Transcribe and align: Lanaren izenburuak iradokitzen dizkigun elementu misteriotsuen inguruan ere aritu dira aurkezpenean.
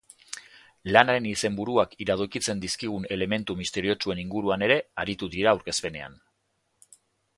Lanaren 0.95 1.25
izenburuak 1.31 1.93
iradokitzen 2.05 2.63
dizkigun 2.63 3.05
elementu 3.17 3.57
misteriotsuen 3.61 4.23
inguruan 4.25 4.67
ere 4.69 4.79
aritu 5.05 5.31
dira 5.37 5.53
aurkezpenean. 5.57 6.19